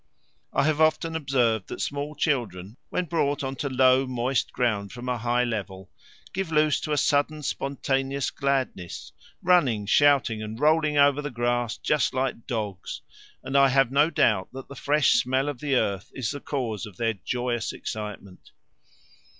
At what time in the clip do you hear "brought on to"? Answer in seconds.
3.05-3.69